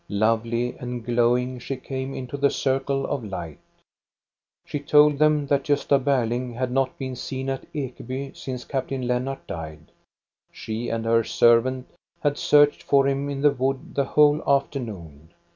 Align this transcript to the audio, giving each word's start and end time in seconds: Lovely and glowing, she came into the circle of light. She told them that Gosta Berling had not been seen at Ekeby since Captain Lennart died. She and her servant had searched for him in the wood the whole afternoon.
Lovely 0.09 0.75
and 0.79 1.05
glowing, 1.05 1.59
she 1.59 1.75
came 1.77 2.15
into 2.15 2.35
the 2.35 2.49
circle 2.49 3.05
of 3.05 3.23
light. 3.23 3.59
She 4.65 4.79
told 4.79 5.19
them 5.19 5.45
that 5.45 5.63
Gosta 5.63 5.99
Berling 6.03 6.55
had 6.55 6.71
not 6.71 6.97
been 6.97 7.15
seen 7.15 7.49
at 7.49 7.71
Ekeby 7.71 8.35
since 8.35 8.65
Captain 8.65 9.07
Lennart 9.07 9.45
died. 9.45 9.91
She 10.51 10.89
and 10.89 11.05
her 11.05 11.23
servant 11.23 11.85
had 12.21 12.39
searched 12.39 12.81
for 12.81 13.07
him 13.07 13.29
in 13.29 13.41
the 13.41 13.51
wood 13.51 13.93
the 13.93 14.05
whole 14.05 14.41
afternoon. 14.49 15.35